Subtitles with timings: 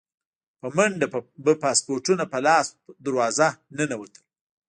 [0.59, 1.07] په منډه
[1.43, 2.67] به پاسپورټونه په لاس
[3.05, 4.23] دروازه ننوتل.